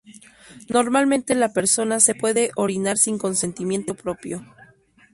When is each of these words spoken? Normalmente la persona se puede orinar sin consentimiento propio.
Normalmente 0.67 1.35
la 1.35 1.53
persona 1.53 1.99
se 1.99 2.15
puede 2.15 2.49
orinar 2.55 2.97
sin 2.97 3.19
consentimiento 3.19 3.93
propio. 3.93 4.43